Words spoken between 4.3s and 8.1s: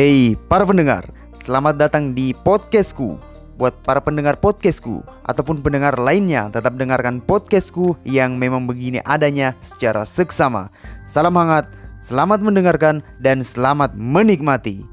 podcastku ataupun pendengar lainnya, tetap dengarkan podcastku